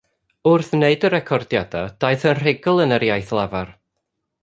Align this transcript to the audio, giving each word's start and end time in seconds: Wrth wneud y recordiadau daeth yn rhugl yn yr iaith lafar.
Wrth 0.51 0.71
wneud 0.77 1.05
y 1.09 1.11
recordiadau 1.15 1.93
daeth 2.05 2.27
yn 2.33 2.41
rhugl 2.43 2.85
yn 2.87 2.99
yr 2.99 3.07
iaith 3.11 3.39
lafar. 3.41 3.75